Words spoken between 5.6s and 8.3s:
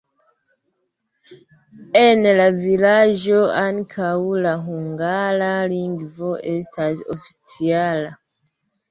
lingvo estas oficiala.